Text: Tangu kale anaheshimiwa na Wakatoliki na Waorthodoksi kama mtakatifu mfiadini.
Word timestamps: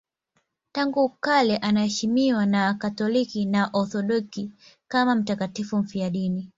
Tangu 0.71 1.09
kale 1.09 1.57
anaheshimiwa 1.57 2.45
na 2.45 2.65
Wakatoliki 2.65 3.45
na 3.45 3.63
Waorthodoksi 3.73 4.51
kama 4.87 5.15
mtakatifu 5.15 5.77
mfiadini. 5.77 6.49